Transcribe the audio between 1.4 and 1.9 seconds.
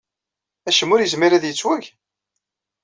yettweg?